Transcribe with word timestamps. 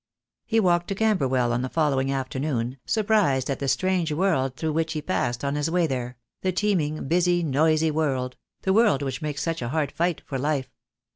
He 0.47 0.59
walked 0.59 0.87
to 0.87 0.95
Camberwell 0.95 1.53
on 1.53 1.61
the 1.61 1.69
following 1.69 2.11
afternoon, 2.11 2.77
surprised 2.87 3.51
at 3.51 3.59
the 3.59 3.67
strange 3.67 4.11
world 4.11 4.55
through 4.55 4.73
which 4.73 4.93
he 4.93 5.01
passed 5.03 5.45
on 5.45 5.53
his 5.53 5.69
way 5.69 5.85
there, 5.85 6.17
the 6.41 6.51
teeming, 6.51 7.07
busy, 7.07 7.43
noisy 7.43 7.91
world— 7.91 8.35
the 8.63 8.73
wrorld 8.73 9.03
which 9.03 9.21
makes 9.21 9.43
such 9.43 9.61
a 9.61 9.69
hard 9.69 9.91
fight 9.91 10.23
for 10.25 10.39
life. 10.39 10.71